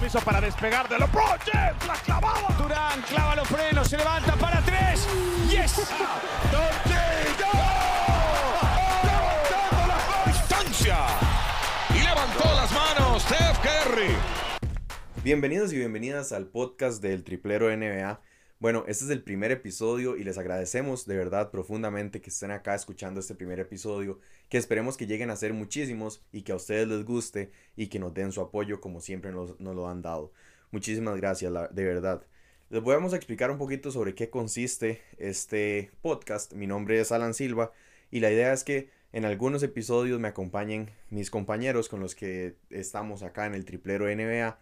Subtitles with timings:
[0.00, 1.86] permiso para despegar de LeBron James.
[1.86, 2.48] La clavada.
[2.56, 5.06] Durán clava los frenos, se levanta para tres.
[5.50, 5.76] ¡Yes!
[6.50, 7.46] Levantando
[9.86, 10.96] la distancia
[11.90, 14.16] y levantó las manos Steph Curry.
[15.22, 18.22] Bienvenidos y bienvenidas al podcast del Triplero NBA.
[18.60, 22.74] Bueno, este es el primer episodio y les agradecemos de verdad profundamente que estén acá
[22.74, 24.20] escuchando este primer episodio,
[24.50, 27.98] que esperemos que lleguen a ser muchísimos y que a ustedes les guste y que
[27.98, 30.30] nos den su apoyo como siempre nos, lo han dado.
[30.72, 32.26] Muchísimas gracias, de verdad.
[32.68, 36.52] Les vamos a explicar un poquito sobre qué consiste este podcast.
[36.52, 37.72] Mi nombre es Alan Silva
[38.10, 42.56] y la idea es que en algunos episodios me acompañen mis compañeros con los que
[42.68, 44.58] estamos acá en el Triplero NBA.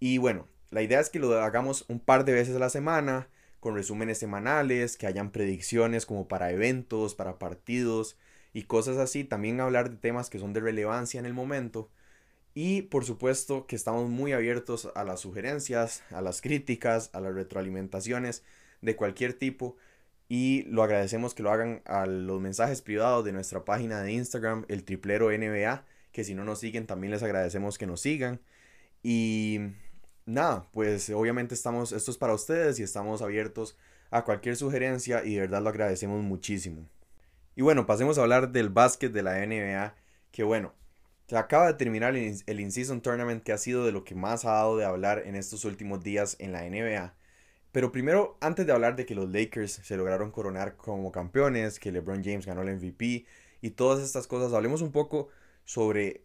[0.00, 3.28] Y bueno, la idea es que lo hagamos un par de veces a la semana,
[3.60, 8.18] con resúmenes semanales, que hayan predicciones como para eventos, para partidos
[8.52, 9.24] y cosas así.
[9.24, 11.90] También hablar de temas que son de relevancia en el momento.
[12.54, 17.34] Y por supuesto que estamos muy abiertos a las sugerencias, a las críticas, a las
[17.34, 18.42] retroalimentaciones
[18.82, 19.76] de cualquier tipo.
[20.28, 24.66] Y lo agradecemos que lo hagan a los mensajes privados de nuestra página de Instagram,
[24.68, 28.40] el triplero NBA, que si no nos siguen también les agradecemos que nos sigan.
[29.02, 29.60] Y
[30.28, 33.76] nada, pues obviamente estamos, esto es para ustedes y estamos abiertos
[34.10, 36.88] a cualquier sugerencia y de verdad lo agradecemos muchísimo.
[37.56, 39.94] Y bueno, pasemos a hablar del básquet de la NBA,
[40.30, 40.74] que bueno,
[41.26, 44.44] se acaba de terminar el, el In-Season Tournament que ha sido de lo que más
[44.44, 47.14] ha dado de hablar en estos últimos días en la NBA.
[47.72, 51.92] Pero primero, antes de hablar de que los Lakers se lograron coronar como campeones, que
[51.92, 53.26] LeBron James ganó el MVP
[53.60, 55.28] y todas estas cosas, hablemos un poco
[55.64, 56.24] sobre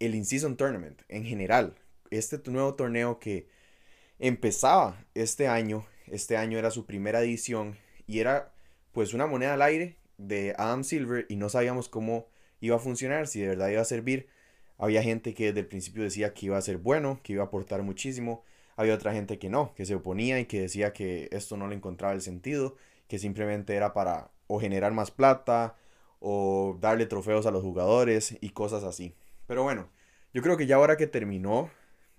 [0.00, 1.76] el In-Season Tournament en general.
[2.10, 3.48] Este nuevo torneo que
[4.18, 8.52] empezaba este año, este año era su primera edición y era
[8.92, 12.26] pues una moneda al aire de Adam Silver y no sabíamos cómo
[12.60, 14.28] iba a funcionar, si de verdad iba a servir.
[14.76, 17.46] Había gente que desde el principio decía que iba a ser bueno, que iba a
[17.46, 18.42] aportar muchísimo.
[18.76, 21.76] Había otra gente que no, que se oponía y que decía que esto no le
[21.76, 25.76] encontraba el sentido, que simplemente era para o generar más plata
[26.18, 29.14] o darle trofeos a los jugadores y cosas así.
[29.46, 29.88] Pero bueno,
[30.34, 31.70] yo creo que ya ahora que terminó,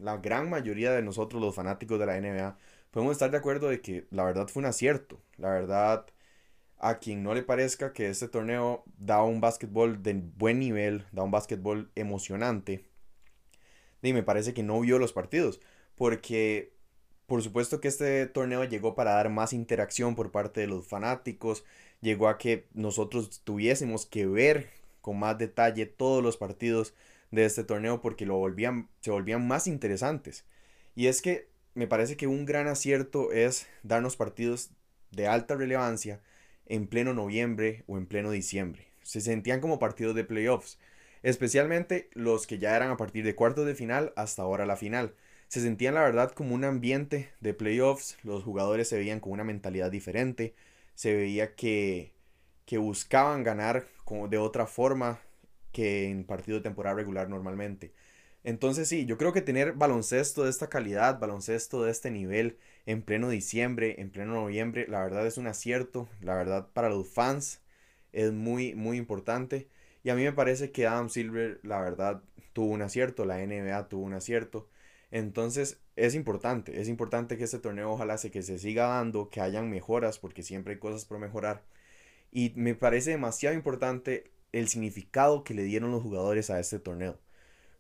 [0.02, 2.58] la gran mayoría de nosotros los fanáticos de la NBA
[2.92, 5.22] podemos estar de acuerdo de que la verdad fue un acierto.
[5.38, 6.06] La verdad,
[6.78, 11.24] a quien no le parezca que este torneo da un básquetbol de buen nivel, da
[11.24, 12.86] un básquetbol emocionante,
[14.02, 15.62] y me parece que no vio los partidos,
[15.96, 16.74] porque
[17.28, 21.64] por supuesto que este torneo llegó para dar más interacción por parte de los fanáticos,
[22.02, 24.70] llegó a que nosotros tuviésemos que ver
[25.02, 26.94] con más detalle todos los partidos
[27.32, 30.46] de este torneo porque lo volvían, se volvían más interesantes.
[30.96, 34.72] Y es que me parece que un gran acierto es darnos partidos
[35.12, 36.22] de alta relevancia
[36.66, 38.88] en pleno noviembre o en pleno diciembre.
[39.02, 40.80] Se sentían como partidos de playoffs,
[41.24, 45.16] especialmente los que ya eran a partir de cuartos de final hasta ahora la final.
[45.48, 49.44] Se sentían la verdad como un ambiente de playoffs, los jugadores se veían con una
[49.44, 50.56] mentalidad diferente,
[50.96, 52.14] se veía que,
[52.66, 55.20] que buscaban ganar como de otra forma
[55.72, 57.94] que en partido de temporada regular normalmente.
[58.44, 63.04] Entonces sí, yo creo que tener baloncesto de esta calidad, baloncesto de este nivel en
[63.04, 67.62] pleno diciembre, en pleno noviembre, la verdad es un acierto, la verdad para los fans
[68.14, 69.70] es muy, muy importante.
[70.04, 72.24] Y a mí me parece que Adam Silver, la verdad,
[72.54, 74.70] tuvo un acierto, la NBA tuvo un acierto.
[75.12, 79.42] Entonces es importante, es importante que este torneo ojalá se, que se siga dando, que
[79.42, 81.64] hayan mejoras, porque siempre hay cosas por mejorar.
[82.32, 87.20] Y me parece demasiado importante el significado que le dieron los jugadores a este torneo.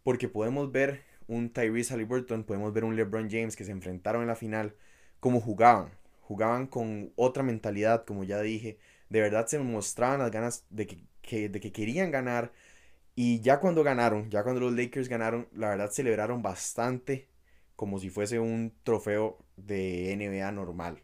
[0.03, 4.27] Porque podemos ver un Tyrese Halliburton, podemos ver un LeBron James que se enfrentaron en
[4.29, 4.75] la final,
[5.19, 5.91] como jugaban.
[6.21, 8.79] Jugaban con otra mentalidad, como ya dije.
[9.09, 12.51] De verdad se mostraban las ganas de que, que- de que querían ganar.
[13.15, 17.27] Y ya cuando ganaron, ya cuando los Lakers ganaron, la verdad celebraron bastante
[17.75, 21.01] como si fuese un trofeo de NBA normal.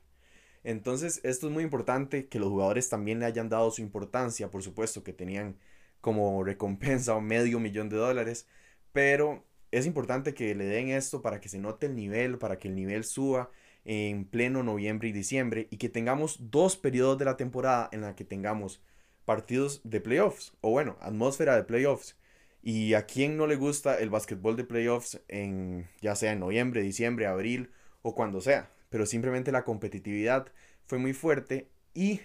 [0.67, 4.63] Entonces, esto es muy importante que los jugadores también le hayan dado su importancia, por
[4.63, 5.55] supuesto que tenían
[6.01, 8.47] como recompensa un medio millón de dólares,
[8.91, 12.67] pero es importante que le den esto para que se note el nivel, para que
[12.67, 13.49] el nivel suba
[13.85, 18.15] en pleno noviembre y diciembre y que tengamos dos periodos de la temporada en la
[18.17, 18.81] que tengamos
[19.23, 22.17] partidos de playoffs o bueno, atmósfera de playoffs.
[22.61, 26.81] Y a quien no le gusta el básquetbol de playoffs en ya sea en noviembre,
[26.81, 27.71] diciembre, abril
[28.01, 30.47] o cuando sea, pero simplemente la competitividad
[30.87, 32.21] fue muy fuerte y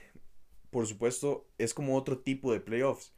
[0.71, 3.13] por supuesto es como otro tipo de playoffs.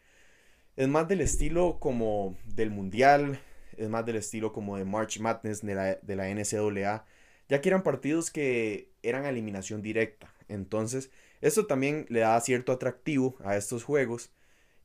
[0.76, 3.38] Es más del estilo como del mundial,
[3.76, 7.06] es más del estilo como de March Madness de la, de la NCAA,
[7.48, 10.34] ya que eran partidos que eran eliminación directa.
[10.48, 11.10] Entonces,
[11.40, 14.32] esto también le da cierto atractivo a estos juegos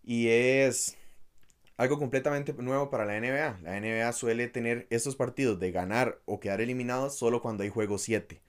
[0.04, 0.98] y es
[1.78, 3.60] algo completamente nuevo para la NBA.
[3.64, 7.98] La NBA suele tener estos partidos de ganar o quedar eliminados solo cuando hay juego
[7.98, 8.42] 7.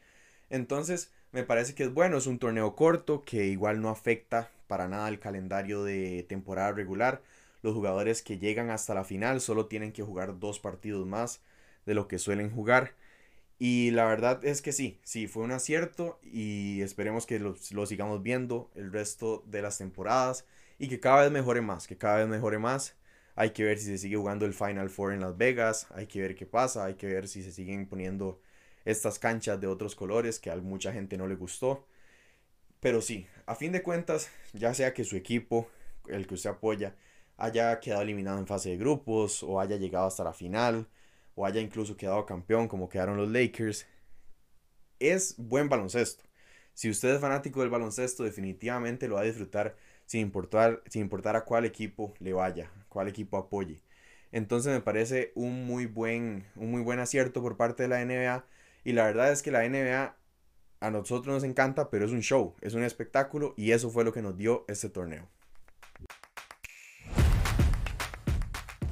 [0.50, 4.88] Entonces, me parece que es bueno, es un torneo corto que igual no afecta para
[4.88, 7.22] nada el calendario de temporada regular.
[7.62, 11.40] Los jugadores que llegan hasta la final solo tienen que jugar dos partidos más
[11.86, 12.94] de lo que suelen jugar.
[13.58, 17.86] Y la verdad es que sí, sí, fue un acierto y esperemos que lo, lo,
[17.86, 20.46] sigamos viendo el resto de las temporadas
[20.78, 22.96] y que cada vez mejore más, que cada vez mejore más.
[23.36, 26.20] Hay que ver si se sigue jugando el Final Four en Las Vegas, hay que
[26.20, 28.40] ver qué pasa, hay que ver si se siguen poniendo
[28.84, 31.86] estas canchas de otros colores que a mucha gente no le gustó.
[32.80, 35.68] Pero sí, a fin de cuentas, ya sea que su equipo,
[36.08, 36.96] el que usted apoya,
[37.36, 40.88] haya quedado eliminado en fase de grupos o haya llegado hasta la final
[41.34, 43.86] o haya incluso quedado campeón como quedaron los Lakers,
[44.98, 46.24] es buen baloncesto.
[46.74, 49.76] Si usted es fanático del baloncesto, definitivamente lo va a disfrutar
[50.06, 53.82] sin importar, sin importar a cuál equipo le vaya, cuál equipo apoye.
[54.32, 58.44] Entonces me parece un muy buen, un muy buen acierto por parte de la NBA.
[58.84, 60.16] Y la verdad es que la NBA
[60.80, 64.12] a nosotros nos encanta, pero es un show, es un espectáculo y eso fue lo
[64.12, 65.28] que nos dio este torneo.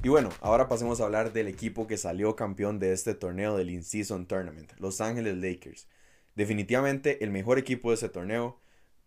[0.03, 3.71] Y bueno, ahora pasemos a hablar del equipo que salió campeón de este torneo del
[3.71, 5.89] In-Season Tournament, Los Ángeles Lakers.
[6.37, 8.61] Definitivamente el mejor equipo de ese torneo.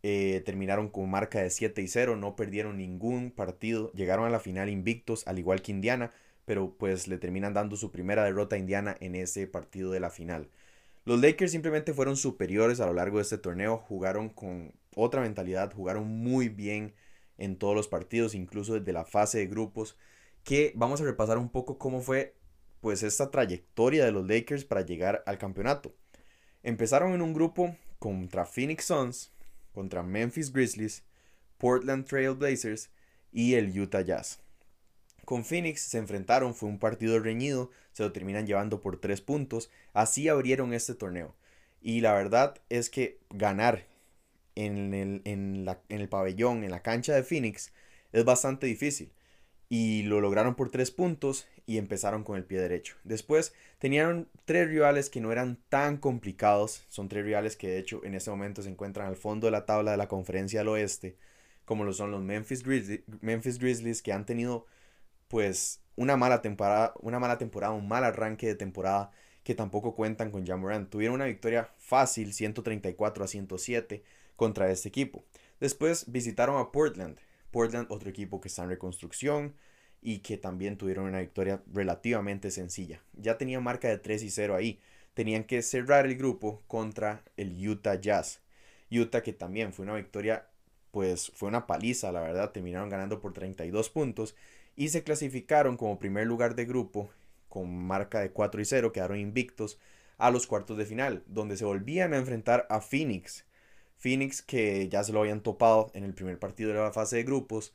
[0.03, 4.39] Eh, terminaron con marca de 7 y 0, no perdieron ningún partido, llegaron a la
[4.39, 6.11] final invictos, al igual que Indiana,
[6.45, 10.09] pero pues le terminan dando su primera derrota a Indiana en ese partido de la
[10.09, 10.49] final.
[11.03, 15.73] Los Lakers simplemente fueron superiores a lo largo de este torneo, jugaron con otra mentalidad,
[15.73, 16.93] jugaron muy bien
[17.37, 19.97] en todos los partidos, incluso desde la fase de grupos,
[20.43, 22.35] que vamos a repasar un poco cómo fue
[22.81, 25.95] pues esta trayectoria de los Lakers para llegar al campeonato.
[26.61, 29.31] Empezaron en un grupo contra Phoenix Suns,
[29.71, 31.03] contra Memphis Grizzlies,
[31.57, 32.91] Portland Trail Blazers
[33.31, 34.39] y el Utah Jazz.
[35.31, 39.71] Con Phoenix se enfrentaron, fue un partido reñido, se lo terminan llevando por tres puntos,
[39.93, 41.33] así abrieron este torneo.
[41.81, 43.87] Y la verdad es que ganar
[44.55, 47.71] en el, en, en el pabellón, en la cancha de Phoenix,
[48.11, 49.13] es bastante difícil.
[49.69, 52.97] Y lo lograron por tres puntos y empezaron con el pie derecho.
[53.05, 56.83] Después tenían tres rivales que no eran tan complicados.
[56.89, 59.65] Son tres rivales que de hecho en este momento se encuentran al fondo de la
[59.65, 61.15] tabla de la conferencia del oeste.
[61.63, 62.65] Como lo son los Memphis,
[63.21, 64.67] Memphis Grizzlies que han tenido
[65.31, 69.11] pues una mala temporada, una mala temporada, un mal arranque de temporada
[69.45, 70.89] que tampoco cuentan con Jamoran.
[70.89, 74.03] Tuvieron una victoria fácil, 134 a 107
[74.35, 75.23] contra este equipo.
[75.61, 77.17] Después visitaron a Portland.
[77.49, 79.55] Portland, otro equipo que está en reconstrucción
[80.01, 83.01] y que también tuvieron una victoria relativamente sencilla.
[83.13, 84.81] Ya tenían marca de 3 y 0 ahí.
[85.13, 88.41] Tenían que cerrar el grupo contra el Utah Jazz.
[88.91, 90.49] Utah que también fue una victoria,
[90.91, 92.51] pues fue una paliza, la verdad.
[92.51, 94.35] Terminaron ganando por 32 puntos
[94.75, 97.11] y se clasificaron como primer lugar de grupo
[97.49, 99.79] con marca de 4 y 0, quedaron invictos
[100.17, 103.45] a los cuartos de final, donde se volvían a enfrentar a Phoenix.
[103.97, 107.23] Phoenix que ya se lo habían topado en el primer partido de la fase de
[107.23, 107.73] grupos.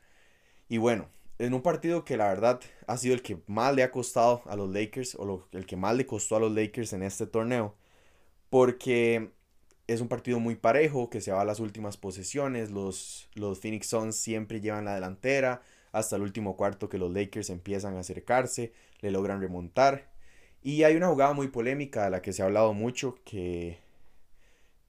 [0.68, 1.08] Y bueno,
[1.38, 4.56] en un partido que la verdad ha sido el que más le ha costado a
[4.56, 7.74] los Lakers, o el que más le costó a los Lakers en este torneo,
[8.50, 9.30] porque
[9.86, 13.88] es un partido muy parejo, que se va a las últimas posesiones, los, los Phoenix
[13.88, 15.62] Suns siempre llevan la delantera,
[15.92, 20.10] hasta el último cuarto que los Lakers empiezan a acercarse, le logran remontar.
[20.62, 23.78] Y hay una jugada muy polémica de la que se ha hablado mucho, que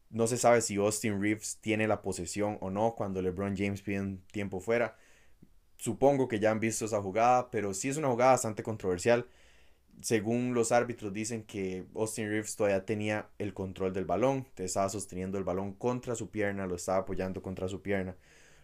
[0.10, 4.00] no se sabe si Austin Reeves tiene la posesión o no cuando LeBron James pide
[4.00, 4.96] un tiempo fuera.
[5.78, 9.28] Supongo que ya han visto esa jugada, pero sí es una jugada bastante controversial.
[10.02, 15.38] Según los árbitros dicen que Austin Reeves todavía tenía el control del balón, estaba sosteniendo
[15.38, 18.16] el balón contra su pierna, lo estaba apoyando contra su pierna.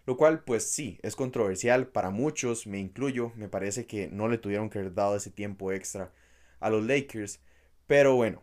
[0.06, 3.32] Lo cual, pues sí, es controversial para muchos, me incluyo.
[3.36, 6.12] Me parece que no le tuvieron que haber dado ese tiempo extra
[6.60, 7.40] a los Lakers.
[7.86, 8.42] Pero bueno,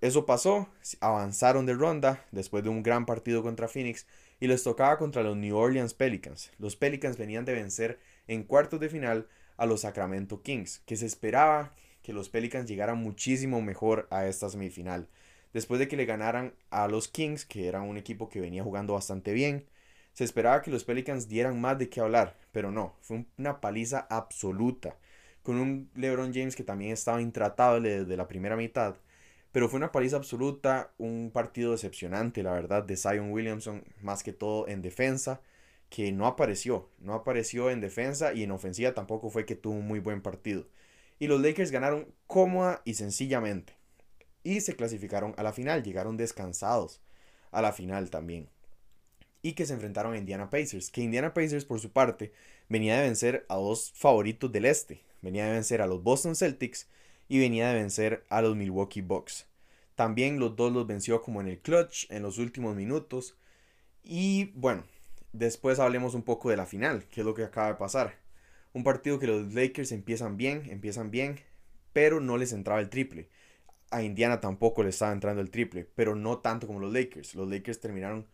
[0.00, 0.68] eso pasó.
[1.00, 4.06] Avanzaron de ronda después de un gran partido contra Phoenix
[4.40, 6.52] y les tocaba contra los New Orleans Pelicans.
[6.58, 11.06] Los Pelicans venían de vencer en cuartos de final a los Sacramento Kings, que se
[11.06, 15.08] esperaba que los Pelicans llegaran muchísimo mejor a esta semifinal.
[15.52, 18.92] Después de que le ganaran a los Kings, que eran un equipo que venía jugando
[18.92, 19.66] bastante bien,
[20.18, 24.04] se esperaba que los Pelicans dieran más de qué hablar, pero no, fue una paliza
[24.10, 24.98] absoluta,
[25.44, 28.96] con un LeBron James que también estaba intratable desde la primera mitad,
[29.52, 34.32] pero fue una paliza absoluta, un partido decepcionante, la verdad, de Zion Williamson, más que
[34.32, 35.40] todo en defensa,
[35.88, 39.86] que no apareció, no apareció en defensa y en ofensiva tampoco fue que tuvo un
[39.86, 40.66] muy buen partido.
[41.20, 43.74] Y los Lakers ganaron cómoda y sencillamente.
[44.42, 47.02] Y se clasificaron a la final, llegaron descansados
[47.52, 48.48] a la final también.
[49.42, 50.90] Y que se enfrentaron a Indiana Pacers.
[50.90, 52.32] Que Indiana Pacers, por su parte,
[52.68, 55.02] venía de vencer a dos favoritos del este.
[55.22, 56.88] Venía de vencer a los Boston Celtics
[57.28, 59.46] y venía de vencer a los Milwaukee Bucks.
[59.94, 63.36] También los dos los venció como en el clutch en los últimos minutos.
[64.02, 64.84] Y bueno,
[65.32, 68.16] después hablemos un poco de la final, que es lo que acaba de pasar.
[68.72, 71.40] Un partido que los Lakers empiezan bien, empiezan bien,
[71.92, 73.28] pero no les entraba el triple.
[73.90, 77.34] A Indiana tampoco le estaba entrando el triple, pero no tanto como los Lakers.
[77.34, 78.26] Los Lakers terminaron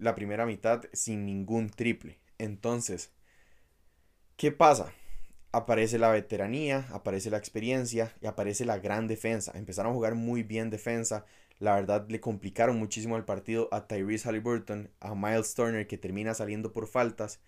[0.00, 2.18] la primera mitad sin ningún triple.
[2.38, 3.12] Entonces,
[4.36, 4.92] ¿qué pasa?
[5.52, 9.52] Aparece la veteranía, aparece la experiencia y aparece la gran defensa.
[9.54, 11.24] Empezaron a jugar muy bien defensa.
[11.58, 16.34] La verdad le complicaron muchísimo el partido a Tyrese Halliburton, a Miles Turner que termina
[16.34, 17.40] saliendo por faltas.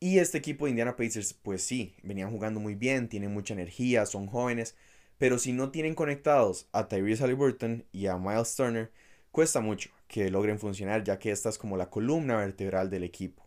[0.00, 4.06] Y este equipo de Indiana Pacers, pues sí, venían jugando muy bien, tienen mucha energía,
[4.06, 4.76] son jóvenes,
[5.18, 8.92] pero si no tienen conectados a Tyrese Halliburton y a Miles Turner,
[9.34, 13.44] cuesta mucho que logren funcionar, ya que esta es como la columna vertebral del equipo.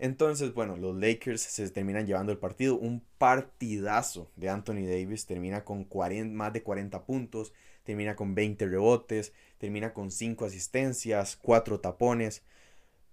[0.00, 2.76] Entonces, bueno, los Lakers se terminan llevando el partido.
[2.76, 5.26] Un partidazo de Anthony Davis.
[5.26, 5.86] Termina con
[6.32, 7.52] más de 40 puntos.
[7.84, 9.32] Termina con 20 rebotes.
[9.58, 12.42] Termina con 5 asistencias, 4 tapones.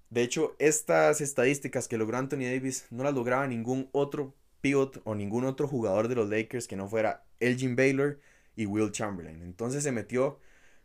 [0.10, 5.14] De hecho, estas estadísticas que logró Anthony Davis no las lograba ningún otro pivot o
[5.14, 8.20] ningún otro jugador de los Lakers que no fuera Elgin Baylor
[8.56, 9.44] y Will Chamberlain.
[9.44, 10.40] Entonces se metió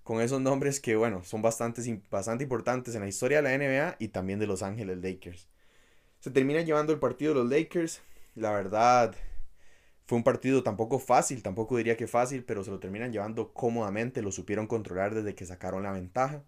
[0.04, 3.96] con esos nombres que, bueno, son bastante, bastante importantes en la historia de la NBA
[3.99, 5.49] y también de Los Ángeles Lakers.
[6.20, 8.02] Se termina llevando el partido de los Lakers.
[8.34, 9.14] La verdad,
[10.06, 14.20] fue un partido tampoco fácil, tampoco diría que fácil, pero se lo terminan llevando cómodamente,
[14.23, 16.44] lo supieron controlar desde que sacaron la ventaja.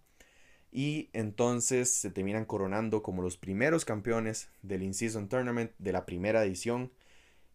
[0.70, 6.44] Y entonces se terminan coronando como los primeros campeones del In-Season Tournament de la primera
[6.44, 6.92] edición.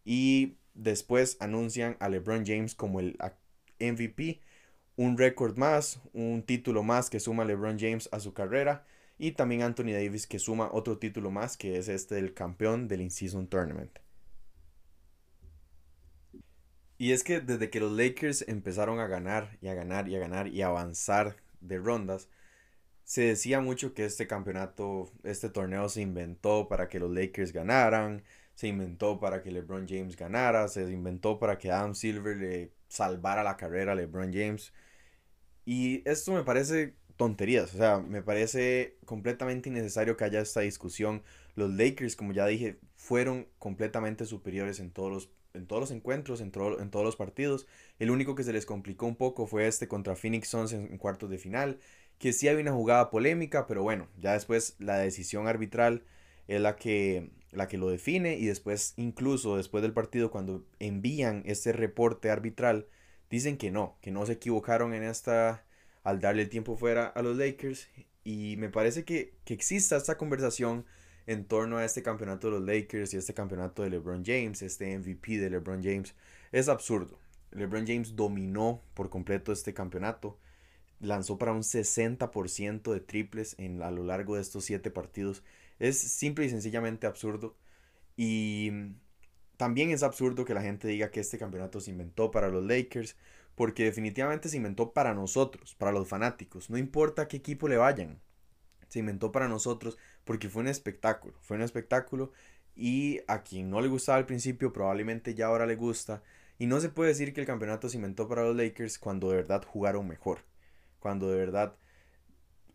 [0.03, 3.17] Y después anuncian a LeBron James como el
[3.79, 4.41] MVP
[4.95, 8.85] un récord más, un título más que suma LeBron James a su carrera
[9.17, 13.01] y también Anthony Davis que suma otro título más que es este del campeón del
[13.01, 13.99] In-Season Tournament.
[16.97, 20.19] Y es que desde que los Lakers empezaron a ganar y a ganar y a
[20.19, 22.29] ganar y a avanzar de rondas,
[23.03, 28.23] se decía mucho que este campeonato, este torneo se inventó para que los Lakers ganaran,
[28.53, 33.41] se inventó para que LeBron James ganara, se inventó para que Adam Silver le salvara
[33.43, 34.73] la carrera a LeBron James.
[35.65, 41.23] Y esto me parece tonterías, o sea, me parece completamente innecesario que haya esta discusión.
[41.55, 46.41] Los Lakers, como ya dije, fueron completamente superiores en todos los, en todos los encuentros,
[46.41, 47.67] en, en todos los partidos.
[47.99, 51.29] El único que se les complicó un poco fue este contra Phoenix Suns en, cuartos
[51.29, 51.79] de final,
[52.19, 56.03] que sí había una jugada polémica, pero bueno, ya después la decisión arbitral
[56.47, 61.43] es la que, la que lo define y después, incluso después del partido, cuando envían
[61.45, 62.87] este reporte arbitral,
[63.29, 65.65] dicen que no, que no se equivocaron en esta
[66.03, 67.87] al darle el tiempo fuera a los Lakers
[68.23, 70.85] y me parece que, que exista esta conversación
[71.27, 74.97] en torno a este campeonato de los Lakers y este campeonato de LeBron James, este
[74.97, 76.15] MVP de LeBron James,
[76.51, 77.19] es absurdo.
[77.51, 80.39] LeBron James dominó por completo este campeonato,
[80.99, 85.43] lanzó para un 60% de triples en, a lo largo de estos 7 partidos.
[85.81, 87.57] Es simple y sencillamente absurdo.
[88.15, 88.71] Y
[89.57, 93.17] también es absurdo que la gente diga que este campeonato se inventó para los Lakers,
[93.55, 98.19] porque definitivamente se inventó para nosotros, para los fanáticos, no importa qué equipo le vayan,
[98.89, 102.31] se inventó para nosotros porque fue un espectáculo, fue un espectáculo.
[102.75, 106.21] Y a quien no le gustaba al principio probablemente ya ahora le gusta.
[106.59, 109.37] Y no se puede decir que el campeonato se inventó para los Lakers cuando de
[109.37, 110.39] verdad jugaron mejor,
[110.99, 111.75] cuando de verdad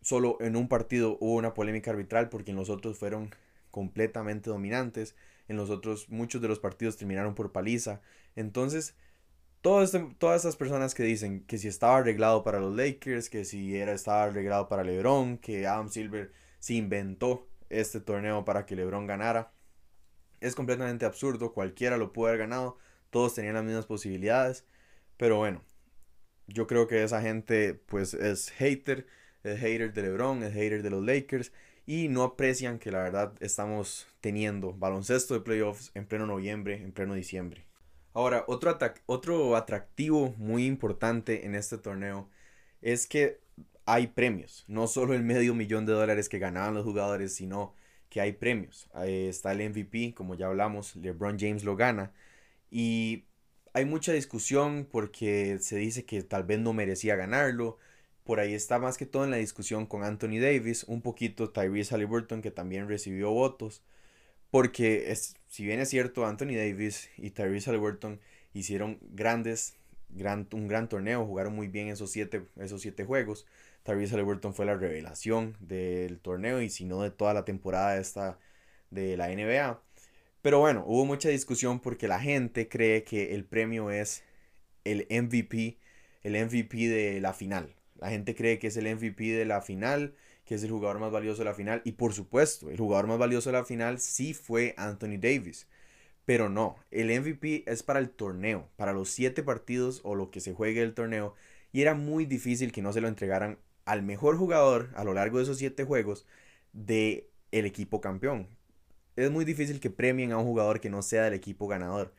[0.01, 3.31] solo en un partido hubo una polémica arbitral porque en los otros fueron
[3.71, 5.15] completamente dominantes
[5.47, 8.01] en los otros muchos de los partidos terminaron por paliza.
[8.35, 8.95] Entonces,
[9.63, 13.75] este, todas estas personas que dicen que si estaba arreglado para los Lakers, que si
[13.75, 19.07] era, estaba arreglado para LeBron, que Adam Silver se inventó este torneo para que LeBron
[19.07, 19.51] ganara,
[20.41, 21.53] es completamente absurdo.
[21.53, 22.77] Cualquiera lo pudo haber ganado,
[23.09, 24.65] todos tenían las mismas posibilidades.
[25.17, 25.63] Pero bueno,
[26.47, 29.07] yo creo que esa gente pues es hater,
[29.47, 31.51] es hater de LeBron, es hater de los Lakers
[31.85, 36.91] y no aprecian que la verdad estamos teniendo baloncesto de playoffs en pleno noviembre, en
[36.91, 37.65] pleno diciembre.
[38.13, 42.29] Ahora, otro, otro atractivo muy importante en este torneo
[42.81, 43.39] es que
[43.85, 47.73] hay premios, no solo el medio millón de dólares que ganaban los jugadores, sino
[48.09, 48.89] que hay premios.
[48.93, 52.11] Ahí está el MVP, como ya hablamos, LeBron James lo gana
[52.69, 53.25] y
[53.73, 57.77] hay mucha discusión porque se dice que tal vez no merecía ganarlo,
[58.27, 61.95] por ahí está más que todo en la discusión con Anthony Davis, un poquito Tyrese
[61.95, 63.81] Halliburton que también recibió votos.
[64.51, 68.19] Porque es, si bien es cierto, Anthony Davis y Tyrese Halliburton
[68.53, 69.75] hicieron grandes,
[70.09, 73.45] gran, un gran torneo, jugaron muy bien esos siete, esos siete juegos.
[73.83, 78.39] Tyrese Halliburton fue la revelación del torneo y si no de toda la temporada esta
[78.91, 79.81] de la NBA.
[80.41, 84.23] Pero bueno, hubo mucha discusión porque la gente cree que el premio es
[84.83, 85.77] el MVP,
[86.23, 87.76] el MVP de la final.
[87.99, 91.11] La gente cree que es el MVP de la final, que es el jugador más
[91.11, 91.81] valioso de la final.
[91.85, 95.67] Y por supuesto, el jugador más valioso de la final sí fue Anthony Davis.
[96.25, 100.41] Pero no, el MVP es para el torneo, para los siete partidos o lo que
[100.41, 101.35] se juegue el torneo.
[101.71, 105.37] Y era muy difícil que no se lo entregaran al mejor jugador a lo largo
[105.37, 106.25] de esos siete juegos
[106.73, 108.47] de el equipo campeón.
[109.15, 112.13] Es muy difícil que premien a un jugador que no sea del equipo ganador.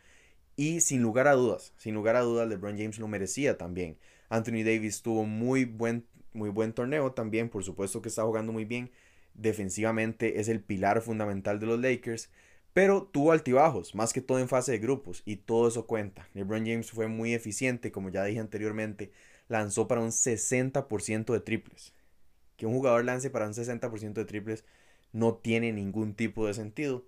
[0.57, 3.99] Y sin lugar a dudas, sin lugar a dudas, LeBron James lo merecía también.
[4.29, 8.65] Anthony Davis tuvo muy buen, muy buen torneo también, por supuesto que está jugando muy
[8.65, 8.91] bien.
[9.35, 12.31] Defensivamente es el pilar fundamental de los Lakers,
[12.73, 16.29] pero tuvo altibajos, más que todo en fase de grupos, y todo eso cuenta.
[16.35, 19.11] LeBron James fue muy eficiente, como ya dije anteriormente,
[19.49, 21.95] lanzó para un 60% de triples.
[22.57, 24.65] Que un jugador lance para un 60% de triples
[25.13, 27.05] no tiene ningún tipo de sentido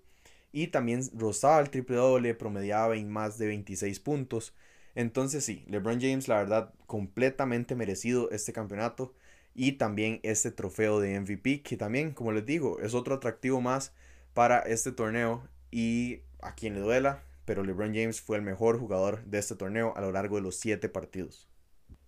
[0.52, 4.54] y también rozaba el triple doble, promediaba en más de 26 puntos.
[4.94, 9.14] Entonces sí, LeBron James la verdad completamente merecido este campeonato
[9.54, 13.92] y también este trofeo de MVP que también, como les digo, es otro atractivo más
[14.34, 19.24] para este torneo y a quien le duela, pero LeBron James fue el mejor jugador
[19.24, 21.48] de este torneo a lo largo de los 7 partidos.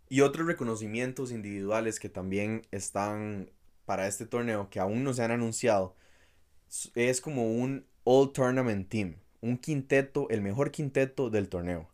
[0.09, 3.51] Y otros reconocimientos individuales que también están
[3.85, 5.97] para este torneo que aún no se han anunciado
[6.95, 11.89] es como un All Tournament Team, un quinteto, el mejor quinteto del torneo.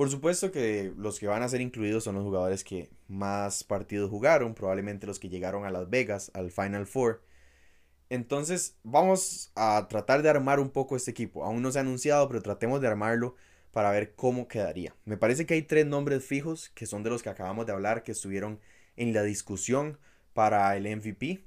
[0.00, 4.08] Por supuesto que los que van a ser incluidos son los jugadores que más partidos
[4.08, 7.22] jugaron, probablemente los que llegaron a Las Vegas, al Final Four.
[8.08, 11.44] Entonces vamos a tratar de armar un poco este equipo.
[11.44, 13.36] Aún no se ha anunciado, pero tratemos de armarlo
[13.72, 14.96] para ver cómo quedaría.
[15.04, 18.02] Me parece que hay tres nombres fijos que son de los que acabamos de hablar,
[18.02, 18.58] que estuvieron
[18.96, 19.98] en la discusión
[20.32, 21.44] para el MVP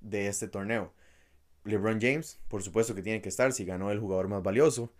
[0.00, 0.94] de este torneo.
[1.64, 4.94] LeBron James, por supuesto que tiene que estar si ganó el jugador más valioso.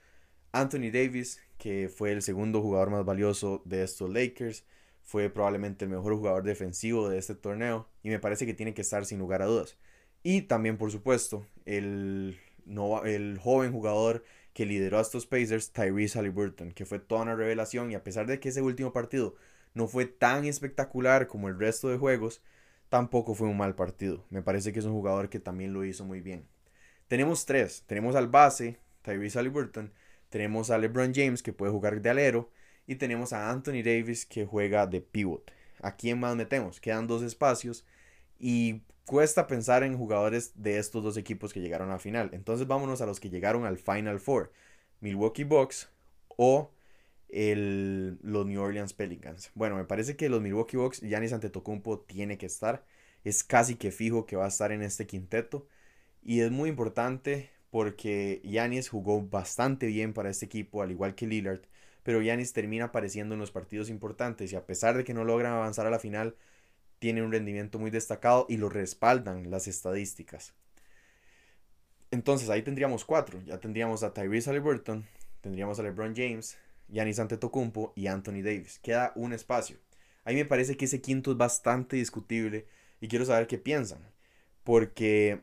[0.52, 4.64] Anthony Davis, que fue el segundo jugador más valioso de estos Lakers,
[5.00, 8.82] fue probablemente el mejor jugador defensivo de este torneo y me parece que tiene que
[8.82, 9.78] estar sin lugar a dudas.
[10.24, 12.36] Y también, por supuesto, el,
[13.04, 17.92] el joven jugador que lideró a estos Pacers, Tyrese Halliburton, que fue toda una revelación
[17.92, 19.36] y a pesar de que ese último partido
[19.72, 22.42] no fue tan espectacular como el resto de juegos,
[22.88, 24.24] tampoco fue un mal partido.
[24.30, 26.44] Me parece que es un jugador que también lo hizo muy bien.
[27.06, 27.84] Tenemos tres.
[27.86, 29.92] Tenemos al base, Tyrese Halliburton.
[30.32, 32.50] Tenemos a LeBron James, que puede jugar de alero.
[32.86, 35.52] Y tenemos a Anthony Davis, que juega de pivot.
[35.82, 36.80] ¿A quién más metemos?
[36.80, 37.84] Quedan dos espacios.
[38.38, 42.30] Y cuesta pensar en jugadores de estos dos equipos que llegaron a la final.
[42.32, 44.52] Entonces vámonos a los que llegaron al Final Four.
[45.00, 45.90] Milwaukee Bucks
[46.28, 46.72] o
[47.28, 49.50] el, los New Orleans Pelicans.
[49.54, 52.86] Bueno, me parece que los Milwaukee Bucks, Giannis Antetokounmpo tiene que estar.
[53.22, 55.66] Es casi que fijo que va a estar en este quinteto.
[56.22, 61.26] Y es muy importante porque Yanis jugó bastante bien para este equipo, al igual que
[61.26, 61.62] Lillard.
[62.02, 65.54] Pero Yanis termina apareciendo en los partidos importantes y a pesar de que no logran
[65.54, 66.36] avanzar a la final,
[66.98, 70.52] tiene un rendimiento muy destacado y lo respaldan las estadísticas.
[72.10, 73.40] Entonces ahí tendríamos cuatro.
[73.46, 75.06] Ya tendríamos a Tyrese Halliburton,
[75.40, 76.58] tendríamos a LeBron James,
[76.90, 78.80] Giannis Antetokounmpo y Anthony Davis.
[78.80, 79.78] Queda un espacio.
[80.24, 82.66] Ahí me parece que ese quinto es bastante discutible
[83.00, 84.00] y quiero saber qué piensan.
[84.62, 85.40] Porque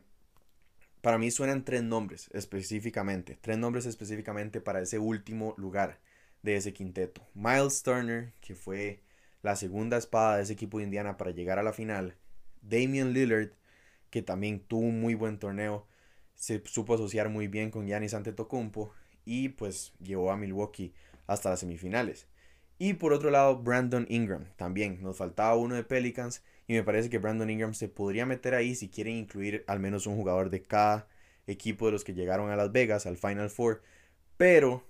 [1.00, 6.00] para mí suenan tres nombres específicamente, tres nombres específicamente para ese último lugar
[6.42, 7.26] de ese quinteto.
[7.34, 9.02] Miles Turner, que fue
[9.42, 12.16] la segunda espada de ese equipo de Indiana para llegar a la final.
[12.62, 13.52] Damian Lillard,
[14.10, 15.86] que también tuvo un muy buen torneo,
[16.34, 18.92] se supo asociar muy bien con Giannis Antetokounmpo
[19.24, 20.94] y pues llevó a Milwaukee
[21.26, 22.26] hasta las semifinales.
[22.78, 25.02] Y por otro lado, Brandon Ingram también.
[25.02, 28.76] Nos faltaba uno de Pelicans y me parece que Brandon Ingram se podría meter ahí
[28.76, 31.08] si quieren incluir al menos un jugador de cada
[31.48, 33.82] equipo de los que llegaron a Las Vegas, al Final Four.
[34.36, 34.86] Pero,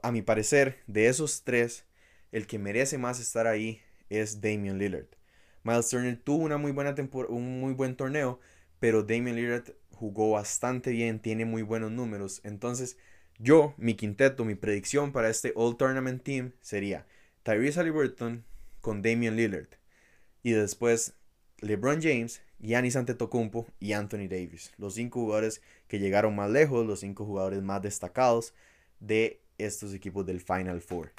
[0.00, 1.86] a mi parecer, de esos tres,
[2.30, 5.08] el que merece más estar ahí es Damian Lillard.
[5.64, 6.94] Miles Turner tuvo una muy buena
[7.30, 8.38] un muy buen torneo,
[8.78, 12.40] pero Damian Lillard jugó bastante bien, tiene muy buenos números.
[12.44, 12.96] Entonces,
[13.40, 17.08] yo, mi quinteto, mi predicción para este All Tournament Team sería
[17.42, 18.44] Tyrese Halliburton
[18.80, 19.77] con Damian Lillard,
[20.42, 21.14] y después
[21.60, 24.72] LeBron James, Giannis Antetokounmpo y Anthony Davis.
[24.78, 28.54] Los cinco jugadores que llegaron más lejos, los cinco jugadores más destacados
[29.00, 31.12] de estos equipos del Final Four.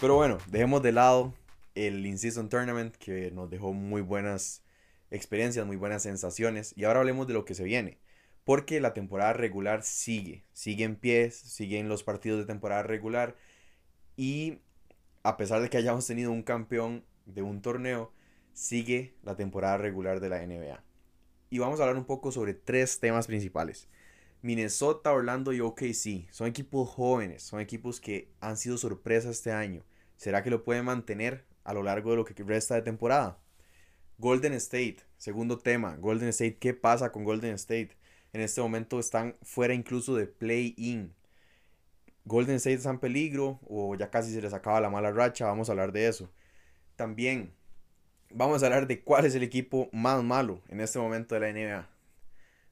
[0.00, 1.34] Pero bueno, dejemos de lado
[1.74, 4.62] el In-Season Tournament que nos dejó muy buenas
[5.10, 6.74] experiencias, muy buenas sensaciones.
[6.76, 7.98] Y ahora hablemos de lo que se viene.
[8.44, 13.36] Porque la temporada regular sigue, sigue en pie, siguen los partidos de temporada regular.
[14.16, 14.60] Y
[15.26, 18.12] a pesar de que hayamos tenido un campeón, de un torneo
[18.52, 20.84] sigue la temporada regular de la NBA.
[21.50, 23.88] Y vamos a hablar un poco sobre tres temas principales.
[24.40, 29.82] Minnesota, Orlando y OKC son equipos jóvenes, son equipos que han sido sorpresa este año.
[30.16, 33.40] ¿Será que lo pueden mantener a lo largo de lo que resta de temporada?
[34.18, 37.96] Golden State, segundo tema, Golden State, ¿qué pasa con Golden State?
[38.32, 41.15] En este momento están fuera incluso de play-in.
[42.26, 45.68] Golden State está en peligro o ya casi se les acaba la mala racha, vamos
[45.68, 46.28] a hablar de eso.
[46.96, 47.54] También
[48.34, 51.52] vamos a hablar de cuál es el equipo más malo en este momento de la
[51.52, 51.88] NBA.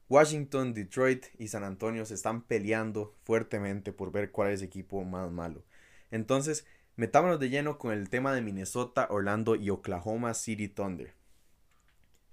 [0.09, 5.03] Washington, Detroit y San Antonio se están peleando fuertemente por ver cuál es el equipo
[5.05, 5.63] más malo.
[6.11, 11.13] Entonces, metámonos de lleno con el tema de Minnesota, Orlando y Oklahoma City Thunder.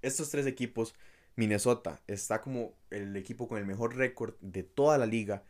[0.01, 0.93] Estos tres equipos,
[1.37, 5.43] Minnesota está como el equipo con el mejor récord de toda la liga.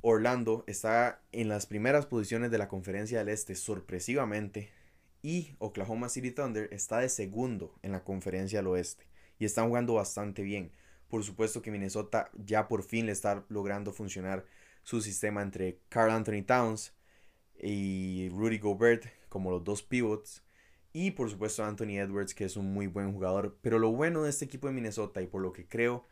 [0.00, 4.70] Orlando está en las primeras posiciones de la conferencia del Este sorpresivamente.
[5.22, 9.06] Y Oklahoma City Thunder está de segundo en la conferencia del Oeste.
[9.38, 10.70] Y están jugando bastante bien.
[11.08, 14.44] Por supuesto que Minnesota ya por fin le está logrando funcionar
[14.82, 16.94] su sistema entre Carl Anthony Towns
[17.58, 20.44] y Rudy Gobert como los dos pivots.
[20.92, 23.58] Y por supuesto Anthony Edwards, que es un muy buen jugador.
[23.62, 26.04] Pero lo bueno de este equipo de Minnesota y por lo que creo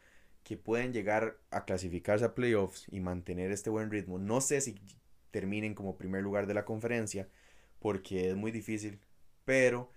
[0.45, 4.19] que pueden llegar a clasificarse a playoffs y mantener este buen ritmo.
[4.19, 4.77] No sé si
[5.31, 7.29] terminen como primer lugar de la conferencia,
[7.81, 9.01] porque es muy difícil.
[9.45, 9.91] Pero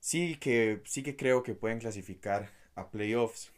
[0.00, 3.52] sí que, sí que creo que pueden clasificar a playoffs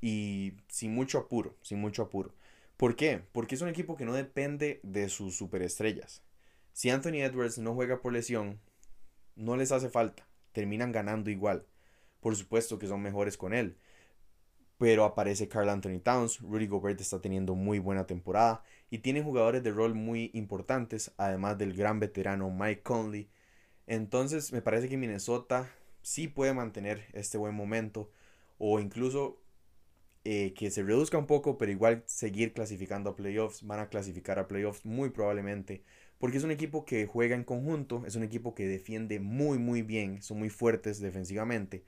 [0.00, 2.32] y sin mucho apuro, sin mucho apuro.
[2.76, 3.22] ¿Por qué?
[3.32, 6.22] Porque es un equipo que no depende de sus superestrellas.
[6.72, 8.60] Si Anthony Edwards no juega por lesión,
[9.34, 11.66] no les hace falta, terminan ganando igual.
[12.20, 13.76] Por supuesto que son mejores con él.
[14.80, 19.62] Pero aparece Carl Anthony Towns, Rudy Gobert está teniendo muy buena temporada y tiene jugadores
[19.62, 23.28] de rol muy importantes, además del gran veterano Mike Conley.
[23.86, 25.70] Entonces me parece que Minnesota
[26.02, 28.10] sí puede mantener este buen momento
[28.58, 29.42] o incluso
[30.24, 33.62] eh, que se reduzca un poco, pero igual seguir clasificando a playoffs.
[33.66, 35.84] Van a clasificar a playoffs muy probablemente.
[36.18, 39.82] Porque es un equipo que juega en conjunto, es un equipo que defiende muy muy
[39.82, 41.84] bien, son muy fuertes defensivamente.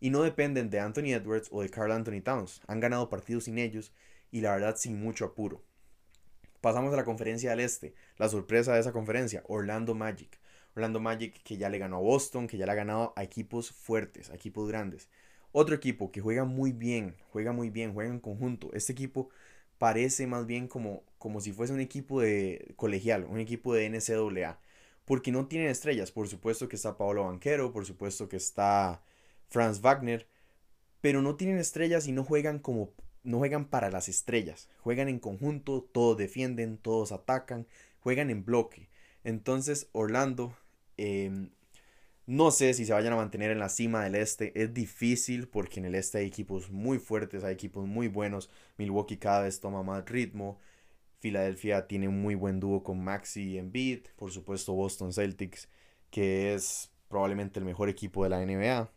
[0.00, 2.60] Y no dependen de Anthony Edwards o de Carl Anthony Towns.
[2.66, 3.92] Han ganado partidos sin ellos
[4.30, 5.62] y la verdad sin mucho apuro.
[6.60, 7.94] Pasamos a la conferencia del Este.
[8.18, 10.38] La sorpresa de esa conferencia, Orlando Magic.
[10.74, 13.70] Orlando Magic que ya le ganó a Boston, que ya le ha ganado a equipos
[13.70, 15.08] fuertes, a equipos grandes.
[15.52, 18.70] Otro equipo que juega muy bien, juega muy bien, juega en conjunto.
[18.74, 19.30] Este equipo
[19.78, 24.58] parece más bien como, como si fuese un equipo de colegial, un equipo de NCAA.
[25.06, 26.10] Porque no tienen estrellas.
[26.10, 29.02] Por supuesto que está Paolo Banquero, por supuesto que está
[29.48, 30.26] Franz Wagner.
[31.00, 34.68] Pero no tienen estrellas y no juegan como no juegan para las estrellas.
[34.80, 37.66] Juegan en conjunto, todos defienden, todos atacan,
[38.00, 38.88] juegan en bloque.
[39.24, 40.56] Entonces Orlando
[40.96, 41.50] em,
[42.26, 44.52] no sé si se vayan a mantener en la cima del este.
[44.60, 48.50] Es difícil porque en el este hay equipos muy fuertes, hay equipos muy buenos.
[48.78, 50.58] Milwaukee cada vez toma más ritmo.
[51.20, 54.06] Filadelfia tiene un muy buen dúo con Maxi y Embiid.
[54.16, 55.68] Por supuesto Boston Celtics,
[56.10, 58.90] que es probablemente el mejor equipo de la NBA.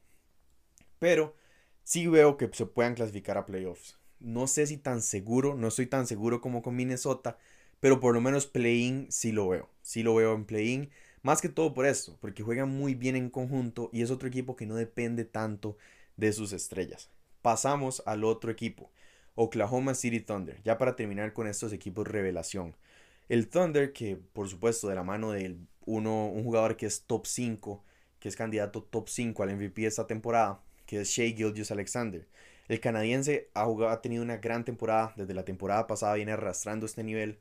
[1.00, 1.36] Pero
[1.84, 3.98] sí veo que se puedan clasificar a playoffs.
[4.20, 7.38] No sé si tan seguro, no estoy tan seguro como con Minnesota,
[7.80, 9.70] pero por lo menos play-in sí lo veo.
[9.82, 10.90] Sí lo veo en play-in
[11.22, 14.56] más que todo por esto, porque juegan muy bien en conjunto y es otro equipo
[14.56, 15.78] que no depende tanto
[16.16, 17.10] de sus estrellas.
[17.42, 18.90] Pasamos al otro equipo,
[19.36, 22.76] Oklahoma City Thunder, ya para terminar con estos equipos revelación.
[23.28, 27.26] El Thunder, que por supuesto de la mano de uno, un jugador que es top
[27.26, 27.84] 5,
[28.20, 32.28] que es candidato top 5 al MVP esta temporada, que es Shea Gilgius Alexander.
[32.67, 37.04] El canadiense ha, ha tenido una gran temporada, desde la temporada pasada viene arrastrando este
[37.04, 37.38] nivel.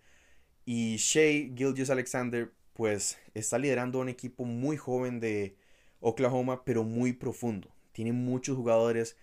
[0.67, 5.57] Y Shea Gilgius Alexander pues está liderando un equipo muy joven de
[6.01, 7.71] Oklahoma, pero muy profundo.
[7.93, 9.17] Tiene muchos jugadores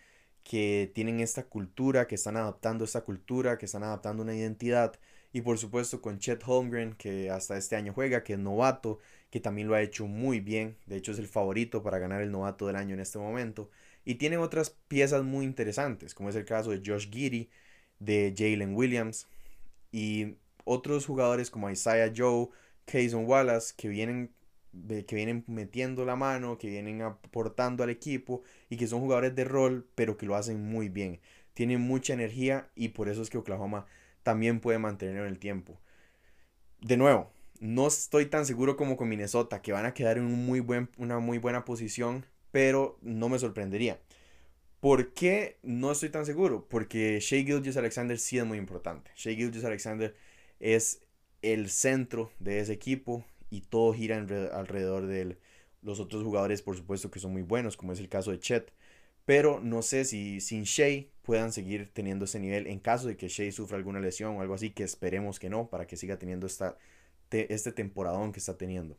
[0.44, 5.00] que tienen esta cultura, que están adaptando esta cultura, que están adaptando una identidad.
[5.34, 8.98] Y por supuesto con Chet Holmgren, que hasta este año juega, que es novato,
[9.30, 10.78] que también lo ha hecho muy bien.
[10.88, 13.70] De hecho es el favorito para ganar el novato del año en este momento.
[14.06, 17.50] Y tienen otras piezas muy interesantes, como es el caso de Josh Giddy,
[18.00, 19.28] de Jalen Williams.
[19.92, 22.50] Y otros jugadores como Isaiah Joe,
[22.86, 24.32] Kayson Wallace que vienen,
[25.08, 29.44] que vienen metiendo la mano, que vienen aportando al equipo y que son jugadores de
[29.44, 31.20] rol, pero que lo hacen muy bien.
[31.54, 33.86] Tienen mucha energía y por eso es que Oklahoma
[34.24, 35.80] también puede mantener el tiempo.
[36.82, 40.46] De nuevo, no estoy tan seguro como con Minnesota, que van a quedar en un
[40.46, 44.00] muy buen, una muy buena posición, pero no me sorprendería.
[44.80, 46.70] ¿Por qué no estoy tan seguro?
[46.70, 49.12] Porque Shea Gilgis Alexander sí es muy importante.
[49.18, 50.16] Shea Gilgis Alexander
[50.62, 51.02] es
[51.42, 55.38] el centro de ese equipo y todo gira alrededor de él.
[55.82, 58.72] los otros jugadores, por supuesto, que son muy buenos, como es el caso de Chet.
[59.26, 63.28] Pero no sé si sin Shea puedan seguir teniendo ese nivel en caso de que
[63.28, 66.48] Shea sufra alguna lesión o algo así, que esperemos que no, para que siga teniendo
[66.48, 66.78] esta,
[67.32, 68.98] este temporadón que está teniendo.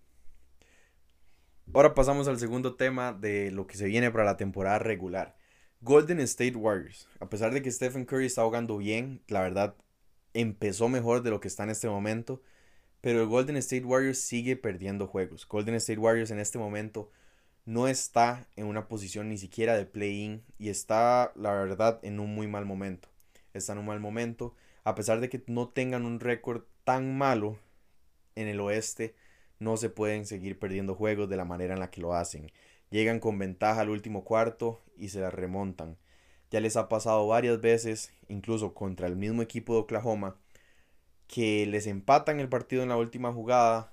[1.74, 5.36] Ahora pasamos al segundo tema de lo que se viene para la temporada regular.
[5.80, 7.08] Golden State Warriors.
[7.20, 9.74] A pesar de que Stephen Curry está jugando bien, la verdad
[10.32, 12.40] empezó mejor de lo que está en este momento.
[13.00, 15.46] Pero el Golden State Warriors sigue perdiendo juegos.
[15.46, 17.10] Golden State Warriors en este momento
[17.66, 22.34] no está en una posición ni siquiera de play-in y está, la verdad, en un
[22.34, 23.08] muy mal momento.
[23.52, 24.54] Está en un mal momento.
[24.84, 27.58] A pesar de que no tengan un récord tan malo
[28.34, 29.14] en el oeste,
[29.58, 32.52] no se pueden seguir perdiendo juegos de la manera en la que lo hacen.
[32.90, 35.96] Llegan con ventaja al último cuarto y se la remontan.
[36.50, 40.36] Ya les ha pasado varias veces, incluso contra el mismo equipo de Oklahoma,
[41.26, 43.92] que les empatan el partido en la última jugada.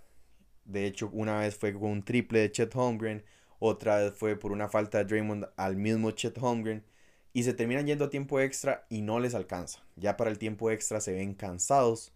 [0.65, 3.23] De hecho, una vez fue con un triple de Chet Holmgren,
[3.59, 6.83] otra vez fue por una falta de Draymond al mismo Chet Holmgren.
[7.31, 9.79] Y se terminan yendo a tiempo extra y no les alcanza.
[9.95, 12.13] Ya para el tiempo extra se ven cansados.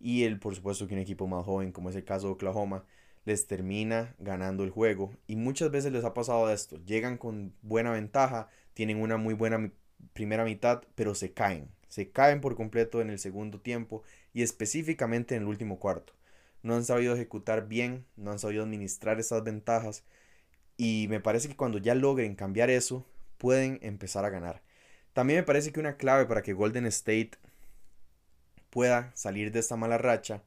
[0.00, 2.84] Y el, por supuesto que un equipo más joven, como es el caso de Oklahoma,
[3.24, 5.12] les termina ganando el juego.
[5.26, 6.76] Y muchas veces les ha pasado esto.
[6.84, 9.70] Llegan con buena ventaja, tienen una muy buena
[10.12, 11.68] primera mitad, pero se caen.
[11.88, 14.02] Se caen por completo en el segundo tiempo
[14.32, 16.12] y específicamente en el último cuarto.
[16.62, 20.02] No han sabido ejecutar bien, no han sabido administrar esas ventajas
[20.76, 23.06] y me parece que cuando ya logren cambiar eso,
[23.38, 24.62] pueden empezar a ganar.
[25.12, 27.32] También me parece que una clave para que Golden State
[28.74, 30.42] pueda salir de esta mala racha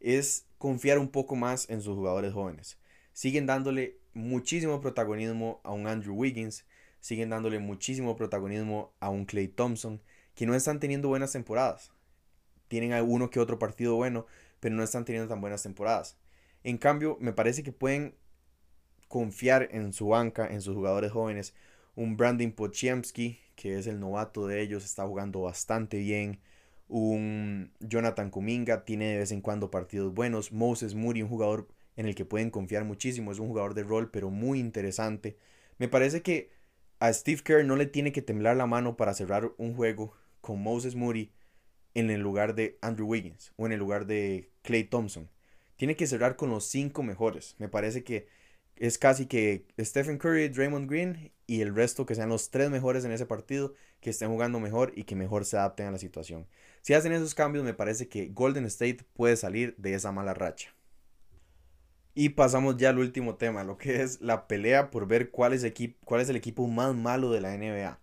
[0.00, 2.78] es confiar un poco más en sus jugadores jóvenes.
[3.12, 6.66] Siguen dándole muchísimo protagonismo a un Andrew Wiggins,
[6.98, 10.02] siguen dándole muchísimo protagonismo a un Clay Thompson,
[10.34, 11.92] que no están teniendo buenas temporadas.
[12.66, 14.26] Tienen alguno que otro partido bueno,
[14.58, 16.16] pero no están teniendo tan buenas temporadas.
[16.64, 18.16] En cambio, me parece que pueden
[19.06, 21.54] confiar en su banca, en sus jugadores jóvenes.
[21.94, 26.40] Un Brandon Pochiemski, que es el novato de ellos, está jugando bastante bien.
[26.92, 30.50] Un Jonathan Kuminga tiene de vez en cuando partidos buenos.
[30.50, 33.30] Moses Moody, un jugador en el que pueden confiar muchísimo.
[33.30, 35.36] Es un jugador de rol, pero muy interesante.
[35.78, 36.50] Me parece que
[36.98, 40.60] a Steve Kerr no le tiene que temblar la mano para cerrar un juego con
[40.60, 41.30] Moses Moody
[41.94, 45.30] en el lugar de Andrew Wiggins o en el lugar de Clay Thompson.
[45.76, 47.54] Tiene que cerrar con los cinco mejores.
[47.58, 48.26] Me parece que
[48.80, 53.04] es casi que Stephen Curry, Draymond Green y el resto que sean los tres mejores
[53.04, 56.46] en ese partido, que estén jugando mejor y que mejor se adapten a la situación.
[56.80, 60.74] Si hacen esos cambios, me parece que Golden State puede salir de esa mala racha.
[62.14, 65.62] Y pasamos ya al último tema, lo que es la pelea por ver cuál es,
[65.62, 68.00] el equipo más malo de la NBA.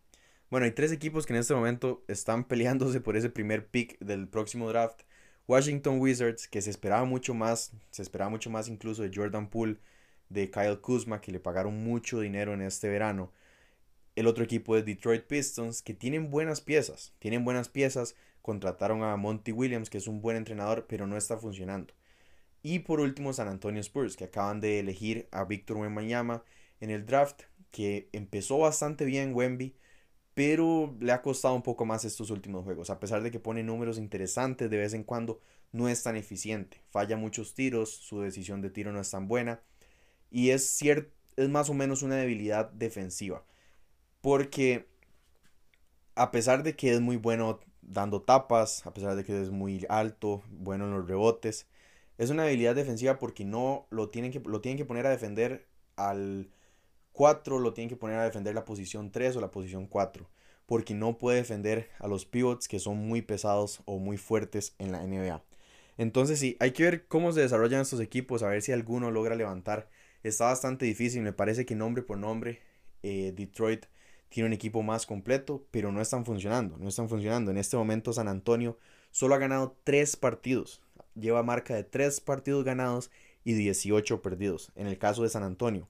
[0.52, 4.28] Bueno, hay tres equipos que en este momento están peleándose por ese primer pick del
[4.28, 5.02] próximo draft.
[5.48, 9.80] Washington Wizards, que se esperaba mucho más, se esperaba mucho más incluso de Jordan Poole,
[10.30, 13.32] de Kyle Kuzma, que le pagaron mucho dinero en este verano.
[14.16, 19.16] El otro equipo es Detroit Pistons, que tienen buenas piezas, tienen buenas piezas, contrataron a
[19.16, 21.94] Monty Williams, que es un buen entrenador, pero no está funcionando.
[22.64, 26.44] Y por último, San Antonio Spurs, que acaban de elegir a Víctor Wembanyama
[26.80, 29.76] en el draft, que empezó bastante bien Wemby,
[30.34, 32.90] pero le ha costado un poco más estos últimos juegos.
[32.90, 36.82] A pesar de que pone números interesantes de vez en cuando, no es tan eficiente.
[36.90, 39.62] Falla muchos tiros, su decisión de tiro no es tan buena.
[40.32, 43.44] Y es, cierto, es más o menos una debilidad defensiva.
[44.22, 44.88] Porque
[46.16, 49.86] a pesar de que es muy bueno dando tapas, a pesar de que es muy
[49.90, 51.68] alto, bueno en los rebotes,
[52.18, 55.68] es una habilidad defensiva porque no lo tienen que, lo tienen que poner a defender
[55.96, 56.50] al
[57.14, 60.30] 4, lo tienen que poner a defender la posición 3 o la posición 4.
[60.66, 64.92] Porque no puede defender a los pivots que son muy pesados o muy fuertes en
[64.92, 65.44] la NBA.
[65.98, 69.36] Entonces sí, hay que ver cómo se desarrollan estos equipos, a ver si alguno logra
[69.36, 69.90] levantar.
[70.28, 72.62] Está bastante difícil, me parece que nombre por nombre
[73.04, 73.86] eh, Detroit
[74.30, 77.52] tiene un equipo más completo, pero no están funcionando, no están funcionando.
[77.52, 78.78] En este momento San Antonio
[79.12, 80.82] solo ha ganado 3 partidos
[81.20, 83.12] lleva marca de 3 partidos ganados
[83.44, 85.88] y 18 perdidos, en el caso de San Antonio.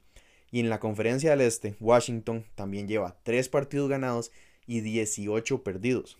[0.52, 4.32] Y en la conferencia del Este, Washington también lleva 3 partidos ganados
[4.66, 6.18] y 18 perdidos.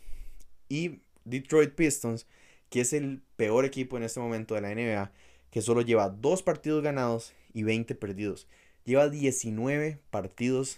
[0.70, 2.28] Y Detroit Pistons,
[2.70, 5.12] que es el peor equipo en este momento de la NBA,
[5.50, 8.48] que solo lleva 2 partidos ganados y 20 perdidos.
[8.86, 10.78] Lleva 19 partidos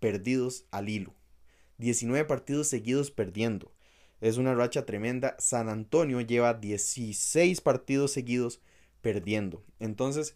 [0.00, 1.12] perdidos al hilo.
[1.76, 3.70] 19 partidos seguidos perdiendo.
[4.22, 5.36] Es una racha tremenda.
[5.38, 8.62] San Antonio lleva 16 partidos seguidos
[9.02, 9.62] perdiendo.
[9.80, 10.34] Entonces,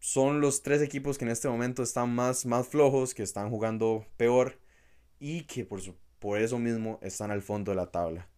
[0.00, 4.04] son los tres equipos que en este momento están más, más flojos, que están jugando
[4.18, 4.58] peor
[5.18, 5.80] y que por,
[6.18, 8.28] por eso mismo están al fondo de la tabla.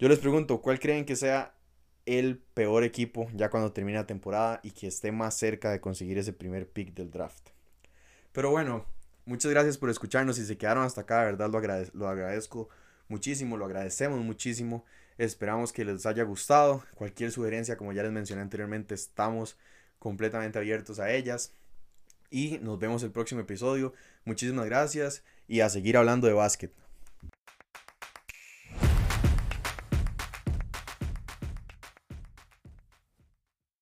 [0.00, 1.54] Yo les pregunto, ¿cuál creen que sea
[2.08, 6.18] el peor equipo ya cuando termine la temporada y que esté más cerca de conseguir
[6.18, 7.50] ese primer pick del draft?
[8.32, 8.86] Pero bueno,
[9.26, 12.68] muchas gracias por escucharnos y se quedaron hasta acá, de verdad lo, agrade lo agradezco
[13.08, 14.84] muchísimo, lo agradecemos muchísimo.
[15.18, 16.84] Esperamos que les haya gustado.
[16.94, 19.58] Cualquier sugerencia, como ya les mencioné anteriormente, estamos
[19.98, 21.52] completamente abiertos a ellas.
[22.30, 23.92] Y nos vemos el próximo episodio.
[24.24, 26.87] Muchísimas gracias y a seguir hablando de básquet.